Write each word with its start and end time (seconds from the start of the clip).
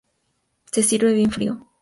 Se 0.71 0.81
sirve 0.81 1.13
bien 1.13 1.29
frío. 1.29 1.67